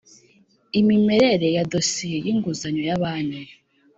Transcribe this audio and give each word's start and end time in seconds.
Imimerere 0.79 1.47
y 1.55 1.57
amadosiye 1.63 2.17
y 2.25 2.27
inguzanyo 2.33 2.81
ya 2.89 3.01
banki 3.01 3.43